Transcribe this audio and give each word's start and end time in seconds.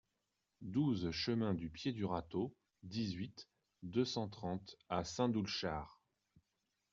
douze 0.63 1.11
chemin 1.11 1.53
du 1.53 1.69
Pied 1.69 1.93
du 1.93 2.05
Râteau, 2.05 2.55
dix-huit, 2.81 3.47
deux 3.83 4.03
cent 4.03 4.27
trente 4.27 4.75
à 4.89 5.03
Saint-Doulchard 5.03 6.01